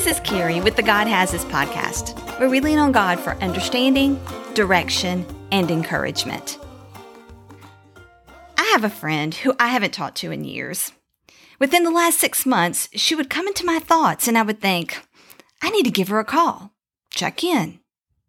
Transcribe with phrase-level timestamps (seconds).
[0.00, 3.34] This is Carrie with the God Has Us podcast, where we lean on God for
[3.34, 4.18] understanding,
[4.54, 6.58] direction, and encouragement.
[8.56, 10.92] I have a friend who I haven't talked to in years.
[11.58, 15.06] Within the last six months, she would come into my thoughts and I would think,
[15.60, 16.72] I need to give her a call,
[17.10, 17.80] check in,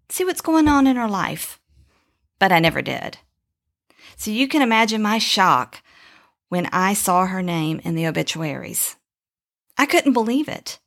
[0.09, 1.57] see what's going on in her life.
[2.37, 3.19] But I never did.
[4.17, 5.81] So you can imagine my shock
[6.49, 8.97] when I saw her name in the obituaries.
[9.77, 10.80] I couldn't believe it.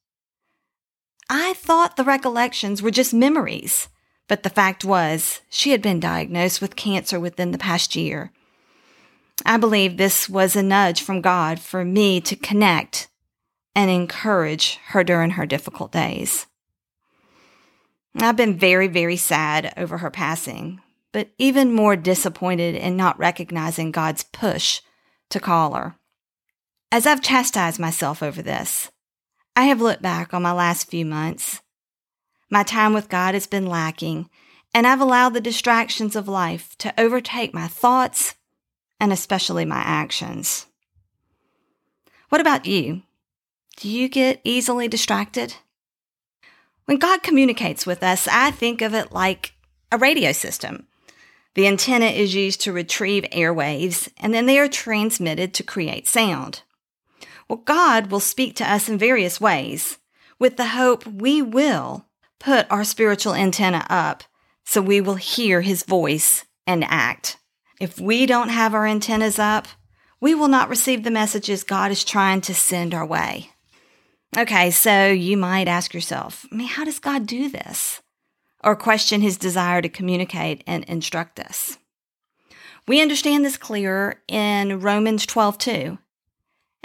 [1.28, 3.88] I thought the recollections were just memories,
[4.28, 8.32] but the fact was she had been diagnosed with cancer within the past year.
[9.44, 13.08] I believe this was a nudge from God for me to connect
[13.74, 16.46] and encourage her during her difficult days.
[18.16, 20.80] I've been very, very sad over her passing,
[21.12, 24.80] but even more disappointed in not recognizing God's push
[25.30, 25.96] to call her.
[26.92, 28.90] As I've chastised myself over this,
[29.56, 31.60] I have looked back on my last few months.
[32.50, 34.28] My time with God has been lacking,
[34.72, 38.34] and I've allowed the distractions of life to overtake my thoughts
[38.98, 40.66] and especially my actions.
[42.30, 43.02] What about you?
[43.76, 45.54] Do you get easily distracted?
[46.86, 49.54] When God communicates with us, I think of it like
[49.90, 50.86] a radio system.
[51.54, 56.62] The antenna is used to retrieve airwaves, and then they are transmitted to create sound.
[57.48, 59.98] Well, God will speak to us in various ways
[60.38, 62.06] with the hope we will
[62.38, 64.24] put our spiritual antenna up
[64.64, 67.38] so we will hear his voice and act.
[67.80, 69.68] If we don't have our antennas up,
[70.20, 73.50] we will not receive the messages God is trying to send our way.
[74.36, 78.00] Okay, so you might ask yourself, I mean, how does God do this?
[78.62, 81.78] Or question his desire to communicate and instruct us.
[82.88, 85.98] We understand this clearer in Romans 12 2.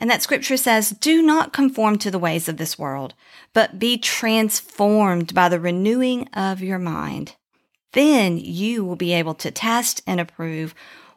[0.01, 3.13] And that scripture says, Do not conform to the ways of this world,
[3.53, 7.35] but be transformed by the renewing of your mind.
[7.91, 10.73] Then you will be able to test and approve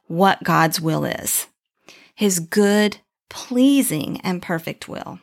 [0.08, 1.46] what God's will is
[2.14, 2.98] His good,
[3.30, 5.20] pleasing, and perfect will.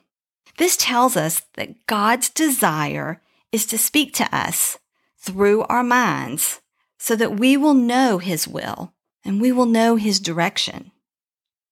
[0.57, 4.77] This tells us that God's desire is to speak to us
[5.17, 6.61] through our minds
[6.97, 8.93] so that we will know His will
[9.25, 10.91] and we will know His direction.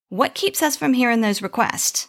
[0.08, 2.08] What keeps us from hearing those requests?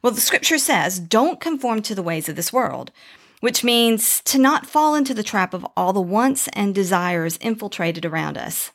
[0.00, 2.92] Well, the scripture says, don't conform to the ways of this world,
[3.40, 8.04] which means to not fall into the trap of all the wants and desires infiltrated
[8.04, 8.70] around us.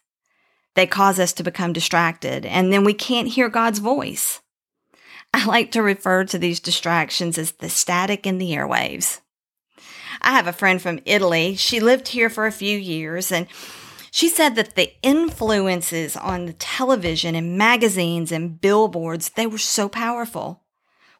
[0.76, 4.42] They cause us to become distracted, and then we can't hear God's voice.
[5.34, 9.22] I like to refer to these distractions as the static in the airwaves.
[10.22, 11.56] I have a friend from Italy.
[11.56, 13.48] She lived here for a few years, and
[14.18, 19.88] she said that the influences on the television and magazines and billboards, they were so
[19.88, 20.64] powerful.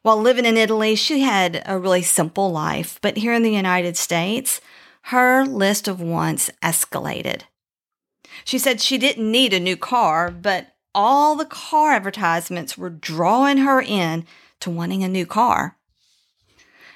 [0.02, 3.96] While living in Italy, she had a really simple life, but here in the United
[3.96, 4.60] States,
[5.02, 7.42] her list of wants escalated.
[8.44, 13.58] She said she didn't need a new car, but all the car advertisements were drawing
[13.58, 14.26] her in
[14.58, 15.77] to wanting a new car.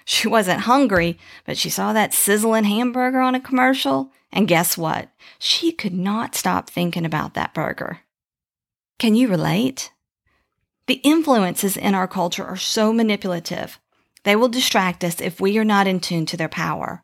[0.05, 5.11] She wasn't hungry, but she saw that sizzling hamburger on a commercial and guess what?
[5.39, 8.01] She could not stop thinking about that burger.
[8.99, 9.93] Can you relate?
[10.87, 13.79] The influences in our culture are so manipulative.
[14.25, 17.03] They will distract us if we are not in tune to their power.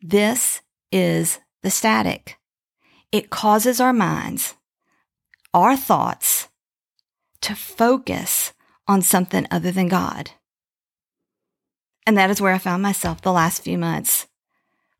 [0.00, 0.60] This
[0.90, 2.38] is the static.
[3.10, 4.54] It causes our minds,
[5.52, 6.48] our thoughts,
[7.42, 8.52] to focus
[8.86, 10.30] on something other than God.
[12.06, 14.26] And that is where I found myself the last few months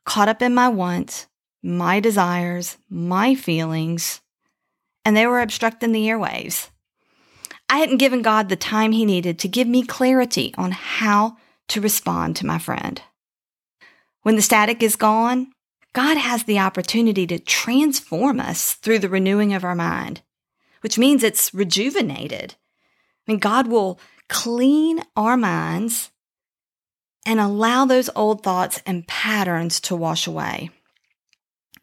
[0.04, 1.26] caught up in my wants,
[1.62, 4.20] my desires, my feelings,
[5.04, 6.70] and they were obstructing the airwaves.
[7.68, 11.36] I hadn't given God the time He needed to give me clarity on how
[11.68, 13.00] to respond to my friend.
[14.22, 15.52] When the static is gone,
[15.92, 20.22] God has the opportunity to transform us through the renewing of our mind,
[20.80, 22.54] which means it's rejuvenated.
[23.26, 26.10] I mean, God will clean our minds
[27.26, 30.70] and allow those old thoughts and patterns to wash away.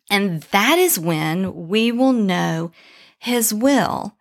[0.09, 2.71] And that is when we will know
[3.19, 4.15] His will,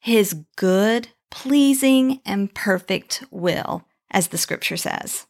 [0.00, 5.26] His good, pleasing, and perfect will, as the scripture says.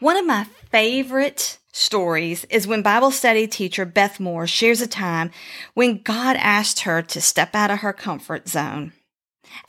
[0.00, 5.30] One of my favorite stories is when Bible study teacher Beth Moore shares a time
[5.74, 8.92] when God asked her to step out of her comfort zone.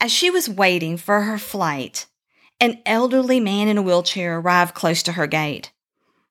[0.00, 2.06] As she was waiting for her flight,
[2.60, 5.72] an elderly man in a wheelchair arrived close to her gate.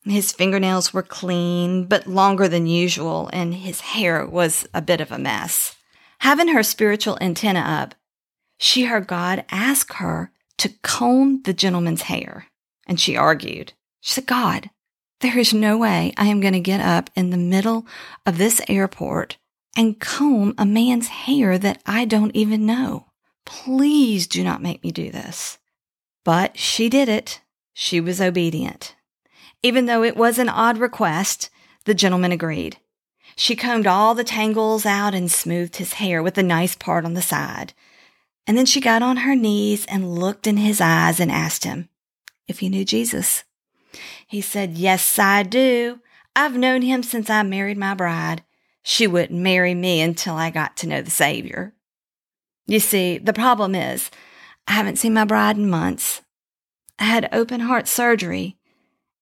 [0.03, 5.11] His fingernails were clean, but longer than usual, and his hair was a bit of
[5.11, 5.75] a mess.
[6.19, 7.95] Having her spiritual antenna up,
[8.57, 12.47] she heard God ask her to comb the gentleman's hair,
[12.87, 13.73] and she argued.
[14.01, 14.69] She said, God,
[15.21, 17.87] there is no way I am going to get up in the middle
[18.25, 19.37] of this airport
[19.75, 23.07] and comb a man's hair that I don't even know.
[23.45, 25.57] Please do not make me do this.
[26.25, 27.39] But she did it.
[27.73, 28.95] She was obedient.
[29.63, 31.49] Even though it was an odd request,
[31.85, 32.77] the gentleman agreed.
[33.37, 37.13] She combed all the tangles out and smoothed his hair with the nice part on
[37.13, 37.73] the side.
[38.47, 41.89] And then she got on her knees and looked in his eyes and asked him
[42.47, 43.43] if he knew Jesus.
[44.27, 45.99] He said, Yes, I do.
[46.35, 48.43] I've known him since I married my bride.
[48.83, 51.73] She wouldn't marry me until I got to know the Savior.
[52.67, 54.11] You see, the problem is,
[54.67, 56.21] I haven't seen my bride in months.
[56.99, 58.57] I had open heart surgery,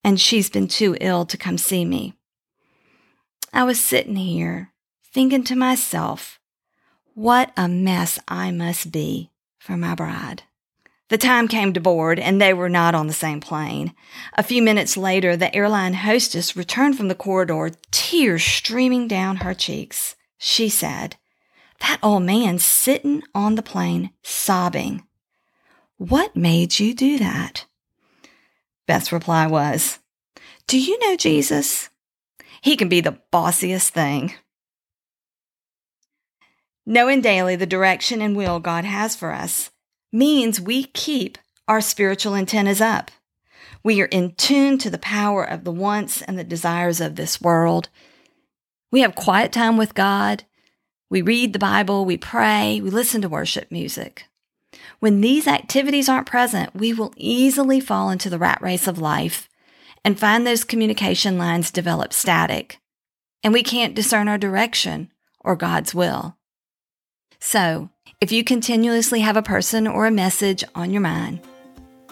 [0.02, 2.14] and she's been too ill to come see me.
[3.52, 4.72] I was sitting here
[5.12, 6.40] thinking to myself,
[7.14, 10.42] what a mess I must be for my bride.
[11.08, 13.94] The time came to board, and they were not on the same plane.
[14.32, 19.54] A few minutes later, the airline hostess returned from the corridor, tears streaming down her
[19.54, 20.16] cheeks.
[20.38, 21.16] She said,
[21.80, 25.04] That old man sitting on the plane, sobbing.
[26.08, 27.64] What made you do that?
[28.86, 30.00] Beth's reply was,
[30.66, 31.88] Do you know Jesus?
[32.60, 34.34] He can be the bossiest thing.
[36.84, 39.70] Knowing daily the direction and will God has for us
[40.12, 43.10] means we keep our spiritual antennas up.
[43.82, 47.40] We are in tune to the power of the wants and the desires of this
[47.40, 47.88] world.
[48.92, 50.44] We have quiet time with God.
[51.08, 54.26] We read the Bible, we pray, we listen to worship music.
[55.00, 59.48] When these activities aren't present, we will easily fall into the rat race of life
[60.04, 62.78] and find those communication lines develop static,
[63.42, 65.10] and we can't discern our direction
[65.40, 66.36] or God's will.
[67.40, 71.40] So, if you continuously have a person or a message on your mind,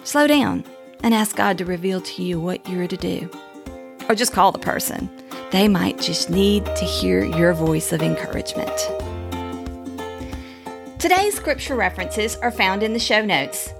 [0.03, 0.63] slow down
[1.03, 3.29] and ask God to reveal to you what you're to do.
[4.09, 5.09] Or just call the person.
[5.51, 8.71] They might just need to hear your voice of encouragement.
[11.03, 13.73] Today's scripture references are found in the show notes.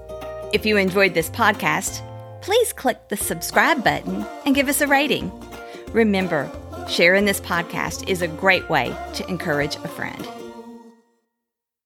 [0.52, 2.02] If you enjoyed this podcast,
[2.42, 5.32] please click the subscribe button and give us a rating.
[5.94, 6.52] Remember,
[6.86, 10.28] sharing this podcast is a great way to encourage a friend.